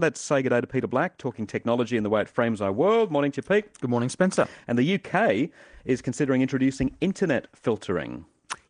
Let's 0.00 0.18
say 0.18 0.40
good 0.40 0.48
day 0.48 0.62
to 0.62 0.66
Peter 0.66 0.86
Black, 0.86 1.18
talking 1.18 1.46
technology 1.46 1.98
and 1.98 2.06
the 2.06 2.08
way 2.08 2.22
it 2.22 2.28
frames 2.30 2.62
our 2.62 2.72
world. 2.72 3.10
Morning 3.10 3.30
to 3.32 3.36
you, 3.36 3.42
Pete. 3.42 3.78
Good 3.82 3.90
morning, 3.90 4.08
Spencer. 4.08 4.48
And 4.66 4.78
the 4.78 4.94
UK 4.94 5.50
is 5.84 6.00
considering 6.00 6.40
introducing 6.40 6.96
internet 7.02 7.48
filtering. 7.52 8.24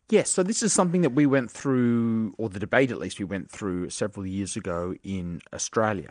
Yes, 0.09 0.29
so 0.29 0.43
this 0.43 0.61
is 0.61 0.73
something 0.73 1.03
that 1.03 1.11
we 1.11 1.25
went 1.25 1.49
through, 1.49 2.35
or 2.37 2.49
the 2.49 2.59
debate 2.59 2.91
at 2.91 2.97
least, 2.97 3.17
we 3.17 3.23
went 3.23 3.49
through 3.49 3.91
several 3.91 4.25
years 4.25 4.57
ago 4.57 4.93
in 5.05 5.41
Australia. 5.53 6.09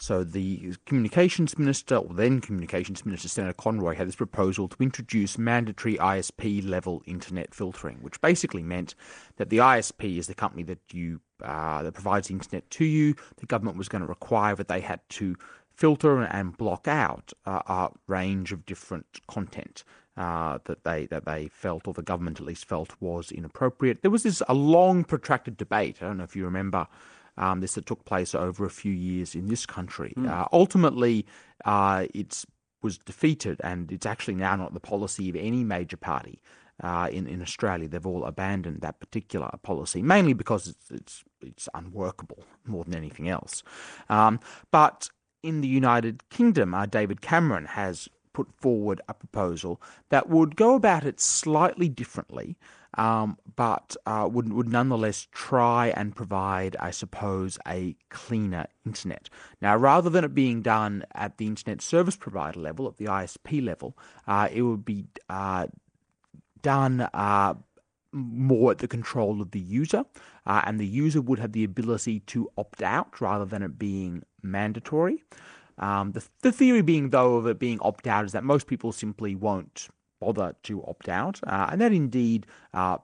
So 0.00 0.22
the 0.22 0.74
communications 0.86 1.58
minister, 1.58 1.96
or 1.96 2.14
then 2.14 2.40
communications 2.40 3.04
minister 3.04 3.28
Senator 3.28 3.52
Conroy, 3.52 3.96
had 3.96 4.06
this 4.06 4.16
proposal 4.16 4.68
to 4.68 4.76
introduce 4.80 5.36
mandatory 5.36 5.96
ISP 5.96 6.66
level 6.68 7.02
internet 7.04 7.52
filtering, 7.52 7.98
which 8.00 8.20
basically 8.20 8.62
meant 8.62 8.94
that 9.36 9.50
the 9.50 9.58
ISP 9.58 10.18
is 10.18 10.28
the 10.28 10.34
company 10.34 10.62
that 10.64 10.78
you 10.92 11.20
uh, 11.42 11.82
that 11.82 11.94
provides 11.94 12.28
the 12.28 12.34
internet 12.34 12.68
to 12.70 12.84
you. 12.84 13.14
The 13.38 13.46
government 13.46 13.76
was 13.76 13.88
going 13.88 14.02
to 14.02 14.08
require 14.08 14.54
that 14.54 14.68
they 14.68 14.80
had 14.80 15.00
to 15.10 15.36
filter 15.74 16.22
and 16.22 16.56
block 16.56 16.88
out 16.88 17.32
uh, 17.46 17.62
a 17.66 17.90
range 18.08 18.52
of 18.52 18.66
different 18.66 19.06
content 19.28 19.84
uh, 20.16 20.58
that 20.64 20.82
they 20.84 21.06
that 21.06 21.24
they 21.24 21.48
felt, 21.48 21.86
or 21.86 21.94
the 21.94 22.02
government 22.02 22.40
at 22.40 22.46
least 22.46 22.66
felt, 22.66 22.94
was 23.00 23.30
inappropriate. 23.30 24.02
There 24.02 24.10
was 24.10 24.24
this 24.24 24.42
a 24.48 24.54
long, 24.54 25.04
protracted 25.04 25.56
debate. 25.56 25.98
I 26.00 26.06
don't 26.06 26.18
know 26.18 26.24
if 26.24 26.36
you 26.36 26.44
remember. 26.44 26.86
Um, 27.38 27.60
this 27.60 27.74
that 27.74 27.86
took 27.86 28.04
place 28.04 28.34
over 28.34 28.66
a 28.66 28.70
few 28.70 28.92
years 28.92 29.34
in 29.34 29.46
this 29.46 29.64
country. 29.64 30.12
Mm. 30.16 30.28
Uh, 30.28 30.46
ultimately, 30.52 31.24
uh, 31.64 32.06
it 32.12 32.44
was 32.82 32.98
defeated, 32.98 33.60
and 33.62 33.90
it's 33.92 34.06
actually 34.06 34.34
now 34.34 34.56
not 34.56 34.74
the 34.74 34.80
policy 34.80 35.30
of 35.30 35.36
any 35.36 35.64
major 35.64 35.96
party 35.96 36.40
uh, 36.82 37.08
in 37.10 37.26
in 37.26 37.42
Australia. 37.42 37.88
They've 37.88 38.06
all 38.06 38.24
abandoned 38.24 38.80
that 38.80 39.00
particular 39.00 39.50
policy, 39.62 40.02
mainly 40.02 40.32
because 40.32 40.68
it's 40.68 40.90
it's, 40.90 41.24
it's 41.40 41.68
unworkable 41.74 42.44
more 42.66 42.84
than 42.84 42.94
anything 42.94 43.28
else. 43.28 43.62
Um, 44.08 44.40
but 44.70 45.08
in 45.42 45.60
the 45.60 45.68
United 45.68 46.28
Kingdom, 46.30 46.74
uh, 46.74 46.86
David 46.86 47.20
Cameron 47.20 47.66
has 47.66 48.08
put 48.32 48.52
forward 48.52 49.00
a 49.08 49.14
proposal 49.14 49.80
that 50.08 50.28
would 50.28 50.56
go 50.56 50.74
about 50.74 51.04
it 51.04 51.20
slightly 51.20 51.88
differently, 51.88 52.56
um, 52.94 53.36
but 53.56 53.96
uh, 54.06 54.28
would, 54.30 54.52
would 54.52 54.68
nonetheless 54.68 55.26
try 55.32 55.88
and 55.88 56.16
provide, 56.16 56.76
I 56.80 56.90
suppose, 56.90 57.58
a 57.66 57.94
cleaner 58.08 58.66
internet. 58.86 59.28
Now, 59.60 59.76
rather 59.76 60.10
than 60.10 60.24
it 60.24 60.34
being 60.34 60.62
done 60.62 61.04
at 61.14 61.38
the 61.38 61.46
internet 61.46 61.82
service 61.82 62.16
provider 62.16 62.60
level, 62.60 62.88
at 62.88 62.96
the 62.96 63.06
ISP 63.06 63.64
level, 63.64 63.96
uh, 64.26 64.48
it 64.52 64.62
would 64.62 64.84
be 64.84 65.06
uh, 65.28 65.66
done 66.62 67.08
uh, 67.12 67.54
more 68.12 68.70
at 68.70 68.78
the 68.78 68.88
control 68.88 69.40
of 69.40 69.50
the 69.50 69.60
user, 69.60 70.04
uh, 70.46 70.62
and 70.64 70.80
the 70.80 70.86
user 70.86 71.20
would 71.20 71.38
have 71.38 71.52
the 71.52 71.64
ability 71.64 72.20
to 72.20 72.50
opt 72.56 72.82
out 72.82 73.20
rather 73.20 73.44
than 73.44 73.62
it 73.62 73.78
being 73.78 74.22
mandatory. 74.42 75.22
Um, 75.78 76.12
the, 76.12 76.24
the 76.42 76.52
theory 76.52 76.82
being, 76.82 77.10
though, 77.10 77.36
of 77.36 77.46
it 77.46 77.58
being 77.58 77.78
opt 77.80 78.06
out 78.06 78.24
is 78.24 78.32
that 78.32 78.44
most 78.44 78.66
people 78.66 78.92
simply 78.92 79.34
won't 79.34 79.88
bother 80.20 80.54
to 80.64 80.84
opt 80.84 81.08
out, 81.08 81.40
uh, 81.46 81.68
and 81.70 81.80
that 81.80 81.92
indeed, 81.92 82.46
uh, 82.74 82.98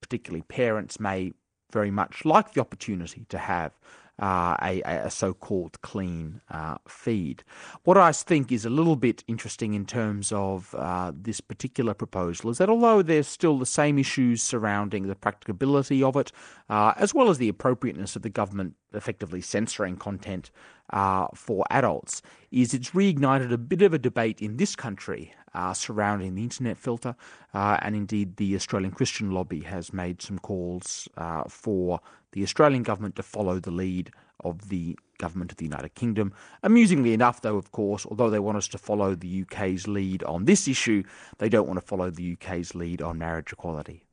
particularly 0.00 0.42
parents, 0.42 1.00
may 1.00 1.32
very 1.72 1.90
much 1.90 2.24
like 2.24 2.52
the 2.52 2.60
opportunity 2.60 3.24
to 3.28 3.38
have 3.38 3.72
uh, 4.20 4.56
a, 4.62 4.82
a 4.82 5.10
so 5.10 5.32
called 5.32 5.80
clean 5.80 6.40
uh, 6.50 6.76
feed. 6.86 7.42
What 7.84 7.96
I 7.96 8.12
think 8.12 8.52
is 8.52 8.64
a 8.64 8.70
little 8.70 8.94
bit 8.94 9.24
interesting 9.26 9.74
in 9.74 9.86
terms 9.86 10.30
of 10.32 10.74
uh, 10.78 11.12
this 11.14 11.40
particular 11.40 11.94
proposal 11.94 12.50
is 12.50 12.58
that 12.58 12.68
although 12.68 13.02
there's 13.02 13.26
still 13.26 13.58
the 13.58 13.66
same 13.66 13.98
issues 13.98 14.42
surrounding 14.42 15.08
the 15.08 15.16
practicability 15.16 16.02
of 16.02 16.16
it, 16.16 16.30
uh, 16.68 16.92
as 16.96 17.14
well 17.14 17.30
as 17.30 17.38
the 17.38 17.48
appropriateness 17.48 18.14
of 18.14 18.22
the 18.22 18.30
government 18.30 18.74
effectively 18.92 19.40
censoring 19.40 19.96
content 19.96 20.50
uh, 20.92 21.26
for 21.34 21.64
adults, 21.70 22.22
is 22.50 22.74
it's 22.74 22.90
reignited 22.90 23.52
a 23.52 23.58
bit 23.58 23.82
of 23.82 23.92
a 23.92 23.98
debate 23.98 24.40
in 24.40 24.56
this 24.56 24.76
country 24.76 25.34
uh, 25.54 25.72
surrounding 25.74 26.34
the 26.34 26.42
internet 26.42 26.76
filter, 26.76 27.14
uh, 27.54 27.78
and 27.82 27.94
indeed 27.94 28.36
the 28.36 28.54
Australian 28.54 28.92
Christian 28.92 29.30
Lobby 29.30 29.60
has 29.60 29.92
made 29.92 30.22
some 30.22 30.38
calls 30.38 31.08
uh, 31.16 31.44
for 31.48 32.00
the 32.32 32.42
Australian 32.42 32.82
government 32.82 33.16
to 33.16 33.22
follow 33.22 33.58
the 33.58 33.70
lead 33.70 34.10
of 34.44 34.70
the 34.70 34.98
government 35.18 35.52
of 35.52 35.58
the 35.58 35.64
United 35.64 35.94
Kingdom. 35.94 36.32
Amusingly 36.62 37.12
enough, 37.12 37.42
though, 37.42 37.56
of 37.56 37.70
course, 37.72 38.06
although 38.06 38.30
they 38.30 38.38
want 38.38 38.58
us 38.58 38.68
to 38.68 38.78
follow 38.78 39.14
the 39.14 39.42
UK's 39.42 39.86
lead 39.86 40.22
on 40.24 40.46
this 40.46 40.66
issue, 40.66 41.02
they 41.38 41.48
don't 41.48 41.68
want 41.68 41.78
to 41.78 41.86
follow 41.86 42.10
the 42.10 42.32
UK's 42.32 42.74
lead 42.74 43.00
on 43.02 43.18
marriage 43.18 43.52
equality. 43.52 44.04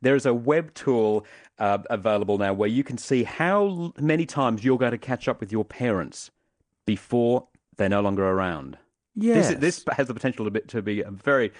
There 0.00 0.16
is 0.16 0.26
a 0.26 0.34
web 0.34 0.74
tool 0.74 1.26
uh, 1.58 1.78
available 1.90 2.38
now 2.38 2.52
where 2.52 2.68
you 2.68 2.82
can 2.82 2.98
see 2.98 3.24
how 3.24 3.92
many 3.98 4.26
times 4.26 4.64
you're 4.64 4.78
going 4.78 4.92
to 4.92 4.98
catch 4.98 5.28
up 5.28 5.40
with 5.40 5.52
your 5.52 5.64
parents 5.64 6.30
before 6.86 7.46
they're 7.76 7.88
no 7.88 8.00
longer 8.00 8.26
around. 8.26 8.78
Yes. 9.14 9.48
This, 9.48 9.58
this 9.58 9.84
has 9.96 10.08
the 10.08 10.14
potential 10.14 10.44
to 10.44 10.50
be, 10.50 10.60
to 10.60 10.82
be 10.82 11.02
a 11.02 11.10
very 11.10 11.52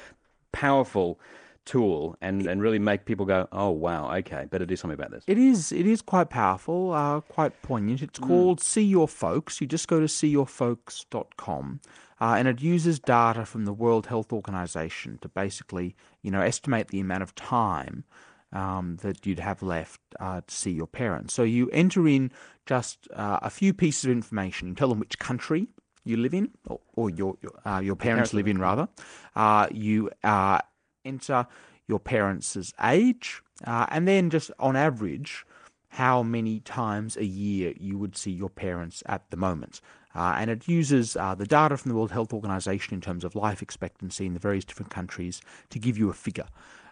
powerful 0.53 1.21
tool 1.65 2.17
and, 2.21 2.47
and 2.47 2.63
really 2.63 2.79
make 2.79 3.05
people 3.05 3.27
go, 3.27 3.49
oh 3.53 3.71
wow, 3.71 4.13
okay, 4.17 4.47
better 4.51 4.67
do 4.67 4.77
something 4.77 4.99
about 4.99 5.11
this. 5.11 5.25
It 5.27 5.39
is 5.39 5.73
it 5.73 5.87
is 5.87 6.03
quite 6.03 6.31
powerful, 6.31 6.93
uh, 6.93 7.21
quite 7.21 7.61
poignant. 7.63 8.03
It's 8.03 8.19
mm. 8.19 8.27
called 8.27 8.61
See 8.61 8.83
Your 8.83 9.09
Folks. 9.09 9.61
You 9.61 9.67
just 9.67 9.89
go 9.89 10.01
to 10.01 10.07
seeyourfolks.com. 10.07 11.81
Uh, 12.21 12.35
and 12.39 12.47
it 12.49 12.61
uses 12.61 12.99
data 12.99 13.45
from 13.47 13.65
the 13.65 13.73
World 13.73 14.07
Health 14.07 14.33
Organization 14.33 15.19
to 15.23 15.29
basically, 15.29 15.97
you 16.23 16.31
know, 16.31 16.43
estimate 16.43 16.89
the 16.89 17.01
amount 17.01 17.23
of 17.23 17.35
time 17.35 18.05
um, 18.53 18.99
that 19.03 19.25
you'd 19.27 19.39
have 19.39 19.63
left 19.63 20.01
uh, 20.19 20.41
to 20.47 20.55
see 20.55 20.71
your 20.71 20.87
parents. 20.87 21.33
So 21.35 21.43
you 21.43 21.71
enter 21.71 22.07
in 22.07 22.31
just 22.67 23.09
uh, 23.15 23.39
a 23.43 23.51
few 23.51 23.73
pieces 23.73 24.05
of 24.05 24.11
information. 24.11 24.69
You 24.69 24.75
tell 24.75 24.89
them 24.89 24.99
which 24.99 25.19
country 25.19 25.69
you 26.05 26.17
live 26.17 26.35
in, 26.35 26.51
or, 26.67 26.81
or 26.95 27.11
your 27.11 27.37
your, 27.43 27.53
uh, 27.65 27.81
your 27.81 27.97
parents, 27.97 28.35
live 28.35 28.49
in, 28.49 28.59
rather. 28.59 28.89
Uh, 29.37 29.67
you 29.71 30.11
uh, 30.25 30.59
enter 31.05 31.47
your 31.87 32.01
parents' 32.01 32.73
age, 32.83 33.43
uh, 33.67 33.87
and 33.91 34.07
then 34.07 34.31
just 34.31 34.51
on 34.59 34.77
average, 34.77 35.45
how 35.89 36.23
many 36.23 36.61
times 36.61 37.17
a 37.17 37.25
year 37.25 37.75
you 37.79 37.99
would 37.99 38.17
see 38.17 38.31
your 38.31 38.49
parents 38.49 39.03
at 39.07 39.29
the 39.31 39.37
moment. 39.37 39.81
Uh, 40.15 40.37
and 40.39 40.51
it 40.51 40.67
uses 40.67 41.17
uh, 41.17 41.35
the 41.35 41.47
data 41.47 41.77
from 41.77 41.91
the 41.91 41.95
World 41.95 42.11
Health 42.11 42.33
Organization 42.33 42.95
in 42.95 43.01
terms 43.01 43.25
of 43.25 43.35
life 43.35 43.63
expectancy 43.63 44.27
in 44.27 44.35
the 44.35 44.41
various 44.41 44.65
different 44.65 44.91
countries 44.91 45.41
to 45.71 45.79
give 45.79 45.97
you 45.97 46.11
a 46.11 46.13
figure 46.15 46.49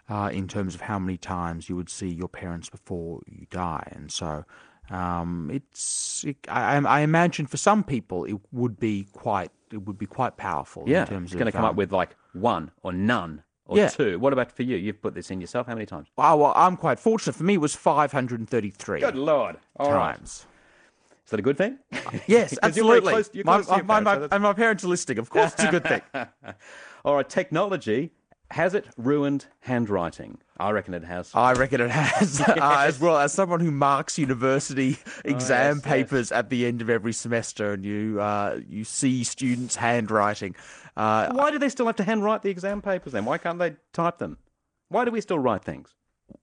uh, 0.09 0.29
in 0.31 0.47
terms 0.47 0.73
of 0.73 0.81
how 0.81 0.97
many 0.97 1.17
times 1.17 1.69
you 1.69 1.75
would 1.75 1.89
see 1.89 2.07
your 2.07 2.29
parents 2.29 2.69
before 2.69 3.21
you 3.27 3.45
die. 3.49 3.87
And 3.91 4.11
so 4.11 4.45
um, 4.89 5.49
it's 5.53 6.23
it, 6.25 6.37
I, 6.47 6.77
I, 6.77 7.01
imagine 7.01 7.45
for 7.45 7.57
some 7.57 7.83
people 7.83 8.25
it 8.25 8.37
would 8.51 8.79
be 8.79 9.05
quite 9.13 9.51
it 9.71 9.85
would 9.85 9.97
be 9.97 10.07
quite 10.07 10.37
powerful. 10.37 10.83
Yeah, 10.87 11.01
in 11.01 11.07
terms 11.07 11.31
it's 11.31 11.35
going 11.35 11.45
to 11.45 11.51
come 11.51 11.63
um, 11.63 11.71
up 11.71 11.75
with 11.75 11.91
like 11.91 12.15
one 12.33 12.71
or 12.81 12.91
none 12.91 13.43
or 13.65 13.77
yeah. 13.77 13.89
two. 13.89 14.17
What 14.17 14.33
about 14.33 14.51
for 14.51 14.63
you? 14.63 14.77
You've 14.77 15.01
put 15.01 15.13
this 15.13 15.29
in 15.29 15.41
yourself. 15.41 15.67
How 15.67 15.75
many 15.75 15.85
times? 15.85 16.07
Oh, 16.17 16.37
well, 16.37 16.53
I'm 16.55 16.75
quite 16.75 16.99
fortunate. 16.99 17.33
For 17.33 17.43
me, 17.43 17.53
it 17.55 17.61
was 17.61 17.75
533. 17.75 18.99
Good 18.99 19.15
lord! 19.15 19.57
All 19.77 19.87
times. 19.87 20.45
Right. 20.45 20.48
Is 21.29 21.31
that 21.31 21.39
a 21.41 21.43
good 21.43 21.59
thing? 21.59 21.77
yes, 22.27 22.57
absolutely. 22.63 23.11
Close, 23.11 23.29
my, 23.45 23.61
my, 23.61 23.81
my, 23.83 23.99
my, 23.99 24.27
and 24.31 24.41
my 24.41 24.53
parents 24.53 24.83
are 24.83 24.87
listening. 24.87 25.19
Of 25.19 25.29
course, 25.29 25.53
it's 25.53 25.63
a 25.63 25.69
good 25.69 25.83
thing. 25.83 26.01
All 27.05 27.17
right, 27.17 27.29
technology 27.29 28.13
has 28.49 28.73
it 28.73 28.87
ruined 28.97 29.45
handwriting? 29.59 30.39
I 30.59 30.71
reckon 30.71 30.95
it 30.95 31.03
has. 31.03 31.29
I 31.35 31.53
reckon 31.53 31.81
it 31.81 31.91
has. 31.91 32.39
yes. 32.39 32.49
uh, 32.49 32.77
as 32.79 32.99
well 32.99 33.15
as 33.19 33.31
someone 33.31 33.59
who 33.59 33.69
marks 33.69 34.17
university 34.17 34.97
exam 35.23 35.73
oh, 35.73 35.75
yes, 35.75 35.85
papers 35.85 36.31
yes. 36.31 36.39
at 36.39 36.49
the 36.49 36.65
end 36.65 36.81
of 36.81 36.89
every 36.89 37.13
semester, 37.13 37.73
and 37.73 37.85
you 37.85 38.19
uh, 38.19 38.59
you 38.67 38.83
see 38.83 39.23
students' 39.23 39.75
handwriting. 39.75 40.55
Uh, 40.97 41.31
Why 41.31 41.51
do 41.51 41.59
they 41.59 41.69
still 41.69 41.85
have 41.85 41.97
to 41.97 42.03
handwrite 42.03 42.41
the 42.41 42.49
exam 42.49 42.81
papers 42.81 43.13
then? 43.13 43.25
Why 43.25 43.37
can't 43.37 43.59
they 43.59 43.75
type 43.93 44.17
them? 44.17 44.39
Why 44.87 45.05
do 45.05 45.11
we 45.11 45.21
still 45.21 45.37
write 45.37 45.63
things? 45.63 45.93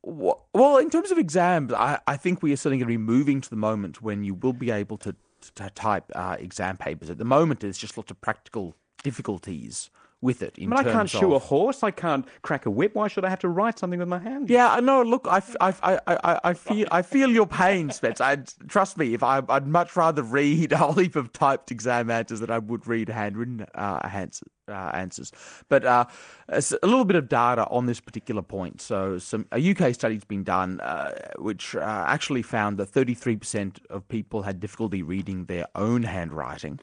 Well, 0.09 0.77
in 0.79 0.89
terms 0.89 1.11
of 1.11 1.19
exams, 1.19 1.73
I, 1.73 1.99
I 2.07 2.17
think 2.17 2.41
we 2.41 2.53
are 2.53 2.57
certainly 2.57 2.79
going 2.79 2.87
to 2.87 2.93
be 2.93 2.97
moving 2.97 3.41
to 3.41 3.51
the 3.51 3.57
moment 3.57 4.01
when 4.03 4.23
you 4.23 4.35
will 4.35 4.53
be 4.53 4.71
able 4.71 4.99
to, 4.99 5.17
to 5.57 5.71
type 5.71 6.05
uh, 6.15 6.37
exam 6.39 6.77
papers. 6.77 7.11
At 7.11 7.19
the 7.19 7.25
moment, 7.25 7.59
there's 7.59 7.77
just 7.77 7.97
lots 7.97 8.13
of 8.13 8.21
practical 8.21 8.77
difficulties 9.03 9.91
with 10.23 10.43
it. 10.43 10.55
I, 10.59 10.61
mean, 10.63 10.73
I 10.73 10.83
can't 10.83 11.09
shoe 11.09 11.35
a 11.35 11.39
horse. 11.39 11.83
I 11.83 11.91
can't 11.91 12.27
crack 12.43 12.67
a 12.67 12.71
whip. 12.71 12.95
Why 12.95 13.09
should 13.09 13.25
I 13.25 13.29
have 13.29 13.39
to 13.41 13.49
write 13.49 13.79
something 13.79 13.99
with 13.99 14.09
my 14.09 14.19
hand? 14.19 14.49
Yeah, 14.49 14.81
no. 14.83 15.03
Look, 15.03 15.27
I, 15.29 15.43
I, 15.61 16.01
I, 16.07 16.41
I, 16.43 16.55
feel 16.55 16.87
I 16.91 17.03
feel 17.03 17.31
your 17.31 17.47
pain, 17.47 17.91
Spence. 17.91 18.21
I 18.21 18.37
trust 18.69 18.97
me. 18.97 19.15
If 19.15 19.23
I, 19.23 19.41
would 19.41 19.67
much 19.67 19.95
rather 19.95 20.23
read 20.23 20.73
a 20.73 20.79
whole 20.79 20.95
heap 20.95 21.17
of 21.17 21.33
typed 21.33 21.71
exam 21.71 22.11
answers 22.11 22.41
than 22.41 22.51
I 22.51 22.59
would 22.59 22.87
read 22.87 23.09
handwritten 23.09 23.67
uh, 23.75 24.01
answers. 24.03 24.49
Uh, 24.69 24.91
answers. 24.95 25.31
But 25.69 25.85
uh, 25.85 26.07
a 26.49 26.61
little 26.83 27.05
bit 27.05 27.15
of 27.15 27.29
data 27.29 27.69
on 27.69 27.87
this 27.87 28.01
particular 28.01 28.43
point. 28.43 28.81
So, 28.81 29.17
some 29.19 29.47
a 29.53 29.71
UK 29.71 29.95
study's 29.95 30.25
been 30.25 30.43
done, 30.43 30.81
uh, 30.81 31.13
which 31.39 31.77
uh, 31.77 32.05
actually 32.09 32.43
found 32.43 32.77
that 32.79 32.91
33% 32.91 33.79
of 33.91 34.09
people 34.09 34.43
had 34.43 34.59
difficulty 34.59 35.05
reading 35.05 35.45
their 35.45 35.67
own 35.77 36.03
handwriting. 36.03 36.81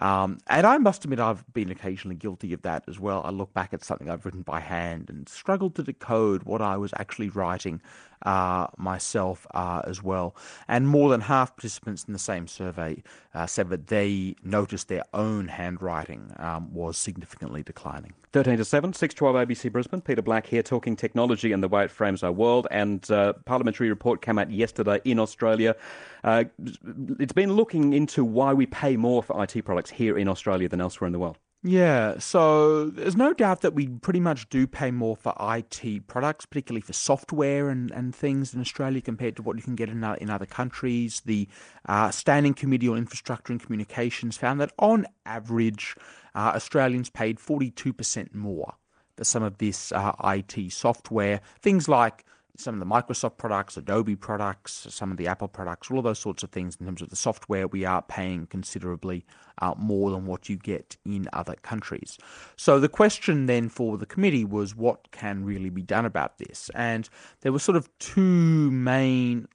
Um, 0.00 0.38
and 0.46 0.66
I 0.66 0.78
must 0.78 1.04
admit, 1.04 1.20
I've 1.20 1.44
been 1.52 1.70
occasionally 1.70 2.16
guilty 2.16 2.52
of 2.54 2.62
that 2.62 2.84
as 2.88 2.98
well. 2.98 3.22
I 3.24 3.30
look 3.30 3.52
back 3.52 3.74
at 3.74 3.84
something 3.84 4.08
I've 4.08 4.24
written 4.24 4.42
by 4.42 4.60
hand 4.60 5.10
and 5.10 5.28
struggle 5.28 5.70
to 5.70 5.82
decode 5.82 6.44
what 6.44 6.62
I 6.62 6.78
was 6.78 6.92
actually 6.96 7.28
writing 7.28 7.82
myself 8.24 9.46
uh, 9.54 9.82
as 9.86 10.02
well. 10.02 10.34
And 10.68 10.88
more 10.88 11.08
than 11.10 11.22
half 11.22 11.56
participants 11.56 12.04
in 12.04 12.12
the 12.12 12.18
same 12.18 12.46
survey 12.46 13.02
uh, 13.34 13.46
said 13.46 13.70
that 13.70 13.86
they 13.88 14.34
noticed 14.42 14.88
their 14.88 15.04
own 15.14 15.48
handwriting 15.48 16.32
um, 16.38 16.72
was 16.72 16.98
significantly 16.98 17.62
declining. 17.62 18.12
13 18.32 18.58
to 18.58 18.64
7, 18.64 18.92
612 18.92 19.48
ABC 19.48 19.72
Brisbane. 19.72 20.00
Peter 20.00 20.22
Black 20.22 20.46
here 20.46 20.62
talking 20.62 20.94
technology 20.94 21.52
and 21.52 21.62
the 21.62 21.68
way 21.68 21.84
it 21.84 21.90
frames 21.90 22.22
our 22.22 22.32
world. 22.32 22.66
And 22.70 23.08
uh, 23.10 23.32
parliamentary 23.44 23.88
report 23.88 24.22
came 24.22 24.38
out 24.38 24.50
yesterday 24.50 25.00
in 25.04 25.18
Australia. 25.18 25.74
Uh, 26.22 26.44
it's 27.18 27.32
been 27.32 27.54
looking 27.54 27.92
into 27.92 28.24
why 28.24 28.52
we 28.52 28.66
pay 28.66 28.96
more 28.96 29.22
for 29.22 29.42
IT 29.42 29.64
products 29.64 29.90
here 29.90 30.16
in 30.16 30.28
Australia 30.28 30.68
than 30.68 30.80
elsewhere 30.80 31.06
in 31.06 31.12
the 31.12 31.18
world. 31.18 31.38
Yeah, 31.62 32.18
so 32.18 32.86
there's 32.86 33.16
no 33.16 33.34
doubt 33.34 33.60
that 33.60 33.74
we 33.74 33.86
pretty 33.86 34.20
much 34.20 34.48
do 34.48 34.66
pay 34.66 34.90
more 34.90 35.14
for 35.14 35.34
IT 35.38 36.06
products, 36.06 36.46
particularly 36.46 36.80
for 36.80 36.94
software 36.94 37.68
and, 37.68 37.90
and 37.90 38.14
things 38.14 38.54
in 38.54 38.62
Australia 38.62 39.02
compared 39.02 39.36
to 39.36 39.42
what 39.42 39.56
you 39.56 39.62
can 39.62 39.74
get 39.74 39.90
in, 39.90 40.02
in 40.02 40.30
other 40.30 40.46
countries. 40.46 41.20
The 41.26 41.48
uh, 41.86 42.10
Standing 42.12 42.54
Committee 42.54 42.88
on 42.88 42.96
Infrastructure 42.96 43.52
and 43.52 43.62
Communications 43.62 44.38
found 44.38 44.58
that 44.62 44.72
on 44.78 45.06
average, 45.26 45.96
uh, 46.34 46.52
Australians 46.54 47.10
paid 47.10 47.38
42% 47.38 48.34
more 48.34 48.76
for 49.18 49.24
some 49.24 49.42
of 49.42 49.58
this 49.58 49.92
uh, 49.92 50.12
IT 50.24 50.72
software. 50.72 51.42
Things 51.60 51.88
like 51.88 52.24
some 52.60 52.74
of 52.74 52.80
the 52.80 52.94
Microsoft 52.94 53.36
products, 53.36 53.76
Adobe 53.76 54.16
products, 54.16 54.86
some 54.90 55.10
of 55.10 55.16
the 55.16 55.26
Apple 55.26 55.48
products, 55.48 55.90
all 55.90 55.98
of 55.98 56.04
those 56.04 56.18
sorts 56.18 56.42
of 56.42 56.50
things 56.50 56.76
in 56.78 56.86
terms 56.86 57.02
of 57.02 57.10
the 57.10 57.16
software, 57.16 57.66
we 57.66 57.84
are 57.84 58.02
paying 58.02 58.46
considerably 58.46 59.24
uh, 59.60 59.74
more 59.76 60.10
than 60.10 60.26
what 60.26 60.48
you 60.48 60.56
get 60.56 60.96
in 61.04 61.28
other 61.32 61.54
countries. 61.62 62.18
So 62.56 62.80
the 62.80 62.88
question 62.88 63.46
then 63.46 63.68
for 63.68 63.98
the 63.98 64.06
committee 64.06 64.44
was 64.44 64.74
what 64.74 65.10
can 65.10 65.44
really 65.44 65.70
be 65.70 65.82
done 65.82 66.06
about 66.06 66.38
this? 66.38 66.70
And 66.74 67.08
there 67.40 67.52
were 67.52 67.58
sort 67.58 67.76
of 67.76 67.88
two 67.98 68.70
main, 68.70 69.48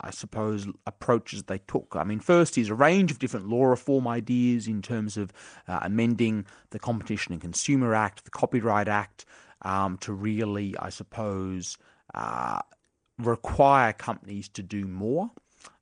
I 0.00 0.10
suppose, 0.10 0.66
approaches 0.86 1.44
they 1.44 1.58
took. 1.58 1.94
I 1.94 2.04
mean, 2.04 2.20
first 2.20 2.56
is 2.56 2.68
a 2.68 2.74
range 2.74 3.10
of 3.10 3.18
different 3.18 3.48
law 3.48 3.64
reform 3.64 4.06
ideas 4.08 4.66
in 4.66 4.82
terms 4.82 5.16
of 5.16 5.32
uh, 5.68 5.80
amending 5.82 6.46
the 6.70 6.78
Competition 6.78 7.32
and 7.32 7.40
Consumer 7.40 7.94
Act, 7.94 8.24
the 8.24 8.30
Copyright 8.30 8.88
Act, 8.88 9.24
um, 9.62 9.98
to 9.98 10.12
really, 10.12 10.74
I 10.78 10.88
suppose, 10.88 11.76
uh, 12.14 12.60
require 13.18 13.92
companies 13.92 14.48
to 14.48 14.62
do 14.62 14.86
more 14.86 15.30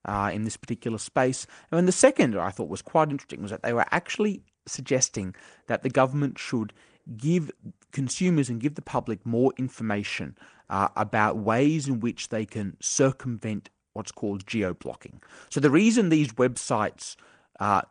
uh, 0.05 0.31
in 0.33 0.45
this 0.45 0.57
particular 0.57 0.99
space. 0.99 1.47
And 1.71 1.79
then 1.79 1.87
the 1.87 1.93
second 1.93 2.37
I 2.37 2.51
thought 2.51 2.69
was 2.69 2.83
quite 2.83 3.11
interesting 3.11 3.43
was 3.43 3.51
that 3.51 3.63
they 3.63 3.73
were 3.73 3.87
actually 3.91 4.43
suggesting 4.67 5.35
that 5.67 5.83
the 5.83 5.91
government 5.91 6.39
should 6.39 6.73
give 7.17 7.51
consumers 7.93 8.51
and 8.51 8.61
give 8.61 8.75
the 8.75 8.83
public 8.83 9.25
more 9.25 9.53
information 9.57 10.37
uh, 10.69 10.89
about 10.97 11.39
ways 11.39 11.89
in 11.89 12.01
which 12.01 12.29
they 12.29 12.45
can 12.45 12.77
circumvent 12.81 13.71
what's 13.95 14.13
called 14.13 14.47
geo 14.47 14.75
blocking. 14.75 15.21
So 15.49 15.61
the 15.61 15.71
reason 15.71 16.09
these 16.11 16.33
websites 16.33 17.17
uh, 17.59 17.83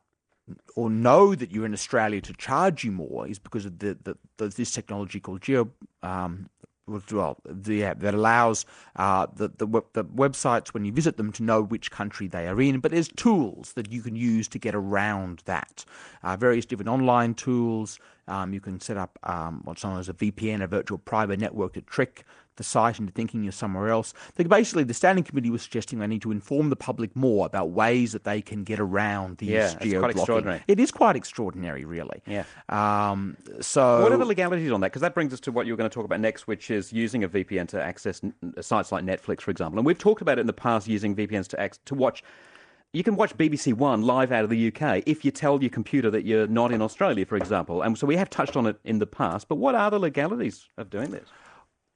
or 0.75 0.89
know 0.89 1.35
that 1.35 1.51
you're 1.51 1.65
in 1.65 1.73
Australia 1.73 2.21
to 2.21 2.33
charge 2.33 2.83
you 2.83 2.91
more 2.91 3.27
is 3.27 3.39
because 3.39 3.65
of 3.65 3.79
the, 3.79 3.97
the, 4.03 4.17
the 4.37 4.47
this 4.49 4.71
technology 4.71 5.19
called 5.19 5.41
geo 5.41 5.69
um, 6.03 6.49
well, 6.87 7.37
the 7.45 7.83
app 7.83 7.99
that 7.99 8.13
allows 8.13 8.65
uh, 8.95 9.27
the, 9.35 9.49
the, 9.49 9.67
the 9.93 10.05
websites 10.05 10.69
when 10.69 10.85
you 10.85 10.91
visit 10.91 11.17
them 11.17 11.31
to 11.33 11.43
know 11.43 11.61
which 11.61 11.91
country 11.91 12.27
they 12.27 12.47
are 12.47 12.59
in. 12.61 12.79
But 12.79 12.91
there's 12.91 13.09
tools 13.09 13.73
that 13.73 13.91
you 13.91 14.01
can 14.01 14.15
use 14.15 14.47
to 14.49 14.59
get 14.59 14.73
around 14.73 15.41
that. 15.45 15.83
Uh, 16.23 16.37
various 16.37 16.65
different 16.65 16.89
online 16.89 17.33
tools. 17.33 17.99
Um, 18.27 18.53
you 18.53 18.59
can 18.59 18.79
set 18.79 18.97
up 18.97 19.17
um, 19.23 19.61
what's 19.63 19.83
known 19.83 19.99
as 19.99 20.09
a 20.09 20.13
VPN, 20.13 20.61
a 20.61 20.67
virtual 20.67 20.97
private 20.97 21.39
network, 21.39 21.73
to 21.73 21.81
trick 21.81 22.25
the 22.57 22.63
site 22.63 22.99
into 22.99 23.13
thinking 23.13 23.43
you're 23.43 23.51
somewhere 23.51 23.89
else. 23.89 24.13
basically, 24.35 24.83
the 24.83 24.93
standing 24.93 25.23
committee 25.23 25.49
was 25.49 25.61
suggesting 25.61 25.99
they 25.99 26.07
need 26.07 26.21
to 26.23 26.31
inform 26.31 26.69
the 26.69 26.75
public 26.75 27.15
more 27.15 27.45
about 27.45 27.69
ways 27.69 28.11
that 28.11 28.23
they 28.23 28.41
can 28.41 28.63
get 28.63 28.79
around 28.79 29.37
these 29.37 29.49
yeah, 29.49 29.75
geo 29.79 29.99
quite 29.99 30.11
extraordinary. 30.11 30.63
It 30.67 30.79
is 30.79 30.91
quite 30.91 31.15
extraordinary, 31.15 31.85
really. 31.85 32.21
Yeah. 32.25 32.43
Um, 32.69 33.37
so, 33.61 34.01
what 34.01 34.11
are 34.11 34.17
the 34.17 34.25
legalities 34.25 34.71
on 34.71 34.81
that? 34.81 34.87
Because 34.87 35.01
that 35.01 35.13
brings 35.13 35.33
us 35.33 35.39
to 35.41 35.51
what 35.51 35.65
you 35.65 35.73
were 35.73 35.77
going 35.77 35.89
to 35.89 35.93
talk 35.93 36.05
about 36.05 36.19
next, 36.19 36.47
which 36.47 36.69
is 36.69 36.91
using 36.91 37.23
a 37.23 37.29
VPN 37.29 37.67
to 37.69 37.81
access 37.81 38.21
sites 38.59 38.91
like 38.91 39.05
Netflix, 39.05 39.41
for 39.41 39.51
example. 39.51 39.79
And 39.79 39.85
we've 39.85 39.97
talked 39.97 40.21
about 40.21 40.37
it 40.37 40.41
in 40.41 40.47
the 40.47 40.53
past, 40.53 40.87
using 40.87 41.15
VPNs 41.15 41.47
to 41.49 41.69
to 41.85 41.95
watch 41.95 42.23
you 42.93 43.03
can 43.03 43.15
watch 43.15 43.35
BBC 43.37 43.73
One 43.73 44.01
live 44.01 44.31
out 44.31 44.43
of 44.43 44.49
the 44.49 44.67
UK 44.67 45.03
if 45.05 45.25
you 45.25 45.31
tell 45.31 45.61
your 45.61 45.69
computer 45.69 46.09
that 46.11 46.25
you're 46.25 46.47
not 46.47 46.71
in 46.71 46.81
Australia, 46.81 47.25
for 47.25 47.35
example. 47.35 47.81
And 47.81 47.97
so 47.97 48.07
we 48.07 48.15
have 48.15 48.29
touched 48.29 48.55
on 48.55 48.65
it 48.65 48.79
in 48.83 48.99
the 48.99 49.05
past. 49.05 49.47
But 49.47 49.55
what 49.55 49.75
are 49.75 49.91
the 49.91 49.99
legalities 49.99 50.67
of 50.77 50.89
doing 50.89 51.11
this? 51.11 51.29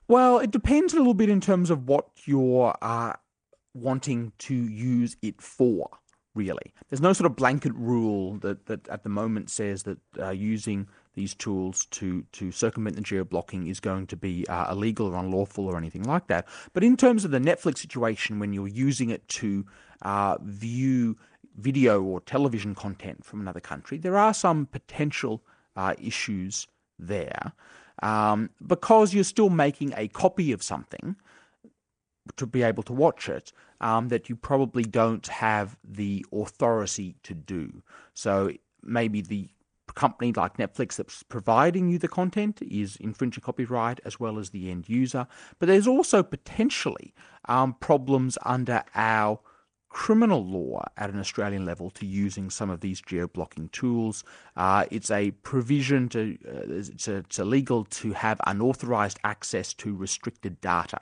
Well, 0.07 0.39
it 0.39 0.51
depends 0.51 0.93
a 0.93 0.97
little 0.97 1.13
bit 1.13 1.29
in 1.29 1.39
terms 1.39 1.69
of 1.69 1.87
what 1.87 2.07
you're 2.25 2.75
uh, 2.81 3.13
wanting 3.73 4.33
to 4.39 4.53
use 4.53 5.15
it 5.21 5.41
for. 5.41 5.89
Really, 6.33 6.73
there's 6.89 7.01
no 7.01 7.11
sort 7.11 7.29
of 7.29 7.35
blanket 7.35 7.73
rule 7.75 8.37
that, 8.37 8.65
that 8.67 8.87
at 8.87 9.03
the 9.03 9.09
moment 9.09 9.49
says 9.49 9.83
that 9.83 9.97
uh, 10.17 10.29
using 10.29 10.87
these 11.13 11.35
tools 11.35 11.85
to 11.87 12.23
to 12.31 12.51
circumvent 12.51 12.95
the 12.95 13.01
geo 13.01 13.23
blocking 13.23 13.67
is 13.67 13.79
going 13.79 14.07
to 14.07 14.15
be 14.15 14.47
uh, 14.47 14.71
illegal 14.71 15.07
or 15.07 15.15
unlawful 15.15 15.65
or 15.67 15.77
anything 15.77 16.03
like 16.03 16.27
that. 16.27 16.47
But 16.73 16.83
in 16.83 16.97
terms 16.97 17.25
of 17.25 17.31
the 17.31 17.39
Netflix 17.39 17.79
situation, 17.79 18.39
when 18.39 18.53
you're 18.53 18.67
using 18.67 19.09
it 19.09 19.27
to 19.29 19.65
uh, 20.01 20.37
view 20.41 21.17
video 21.57 22.01
or 22.01 22.21
television 22.21 22.75
content 22.75 23.25
from 23.25 23.41
another 23.41 23.59
country, 23.59 23.97
there 23.97 24.17
are 24.17 24.33
some 24.33 24.65
potential 24.65 25.43
uh, 25.75 25.93
issues 26.01 26.67
there 26.97 27.51
um, 28.01 28.49
because 28.65 29.13
you're 29.13 29.23
still 29.23 29.49
making 29.49 29.93
a 29.97 30.07
copy 30.07 30.51
of 30.51 30.63
something 30.63 31.15
to 32.37 32.45
be 32.45 32.63
able 32.63 32.83
to 32.83 32.93
watch 32.93 33.27
it 33.27 33.51
um, 33.81 34.09
that 34.09 34.29
you 34.29 34.35
probably 34.35 34.83
don't 34.83 35.27
have 35.27 35.77
the 35.83 36.25
authority 36.31 37.15
to 37.23 37.33
do. 37.33 37.81
So 38.13 38.51
maybe 38.83 39.21
the 39.21 39.49
company 39.95 40.31
like 40.33 40.57
Netflix 40.57 40.95
that's 40.95 41.23
providing 41.23 41.89
you 41.89 41.97
the 41.97 42.07
content 42.07 42.61
is 42.61 42.97
infringing 42.97 43.43
copyright 43.43 43.99
as 44.05 44.19
well 44.19 44.39
as 44.39 44.49
the 44.49 44.69
end 44.69 44.89
user. 44.89 45.27
But 45.59 45.67
there's 45.67 45.87
also 45.87 46.23
potentially 46.23 47.13
um, 47.45 47.73
problems 47.73 48.37
under 48.45 48.83
our 48.95 49.39
criminal 49.91 50.45
law 50.45 50.85
at 50.95 51.09
an 51.09 51.19
Australian 51.19 51.65
level 51.65 51.89
to 51.89 52.05
using 52.05 52.49
some 52.49 52.69
of 52.69 52.79
these 52.79 53.01
geo-blocking 53.01 53.67
tools. 53.69 54.23
Uh, 54.55 54.85
it's 54.89 55.11
a 55.11 55.31
provision 55.43 56.07
to 56.09 56.37
uh, 56.47 56.61
it's, 56.69 57.07
it's, 57.07 57.39
illegal 57.39 57.83
to 57.85 58.13
have 58.13 58.39
unauthorized 58.47 59.19
access 59.25 59.73
to 59.73 59.93
restricted 59.93 60.59
data, 60.61 60.99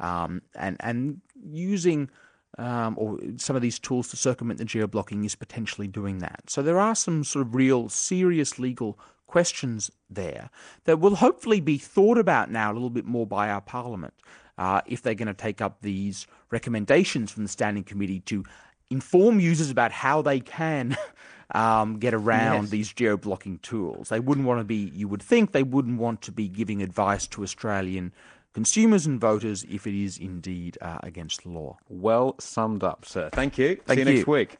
um, 0.00 0.42
and 0.54 0.76
and 0.80 1.20
using. 1.44 2.10
Um, 2.58 2.94
or 2.98 3.20
some 3.36 3.54
of 3.54 3.62
these 3.62 3.78
tools 3.78 4.08
to 4.08 4.16
circumvent 4.16 4.58
the 4.58 4.64
geo-blocking 4.64 5.24
is 5.24 5.36
potentially 5.36 5.86
doing 5.86 6.18
that. 6.18 6.50
So 6.50 6.60
there 6.60 6.80
are 6.80 6.96
some 6.96 7.22
sort 7.22 7.46
of 7.46 7.54
real 7.54 7.88
serious 7.88 8.58
legal 8.58 8.98
questions 9.28 9.92
there 10.10 10.50
that 10.84 10.98
will 10.98 11.14
hopefully 11.14 11.60
be 11.60 11.78
thought 11.78 12.18
about 12.18 12.50
now 12.50 12.72
a 12.72 12.74
little 12.74 12.90
bit 12.90 13.04
more 13.04 13.26
by 13.26 13.48
our 13.48 13.60
parliament 13.60 14.14
uh, 14.56 14.80
if 14.86 15.02
they're 15.02 15.14
going 15.14 15.28
to 15.28 15.34
take 15.34 15.60
up 15.60 15.82
these 15.82 16.26
recommendations 16.50 17.30
from 17.30 17.44
the 17.44 17.48
standing 17.48 17.84
committee 17.84 18.20
to 18.20 18.44
inform 18.90 19.38
users 19.38 19.70
about 19.70 19.92
how 19.92 20.22
they 20.22 20.40
can 20.40 20.96
um, 21.54 21.98
get 21.98 22.14
around 22.14 22.62
yes. 22.62 22.70
these 22.70 22.92
geo 22.92 23.16
blocking 23.16 23.58
tools. 23.58 24.08
They 24.08 24.20
wouldn't 24.20 24.46
want 24.46 24.60
to 24.60 24.64
be, 24.64 24.90
you 24.94 25.08
would 25.08 25.22
think, 25.22 25.52
they 25.52 25.62
wouldn't 25.62 25.98
want 25.98 26.22
to 26.22 26.32
be 26.32 26.48
giving 26.48 26.82
advice 26.82 27.26
to 27.28 27.42
Australian 27.42 28.12
consumers 28.54 29.06
and 29.06 29.20
voters 29.20 29.64
if 29.68 29.86
it 29.86 29.94
is 29.94 30.18
indeed 30.18 30.78
uh, 30.80 30.98
against 31.02 31.42
the 31.42 31.50
law. 31.50 31.78
Well 31.88 32.34
summed 32.38 32.82
up, 32.82 33.04
sir. 33.04 33.30
Thank 33.32 33.58
you. 33.58 33.76
Thank 33.86 33.98
See 33.98 34.04
you, 34.04 34.10
you 34.10 34.16
next 34.16 34.26
week. 34.28 34.56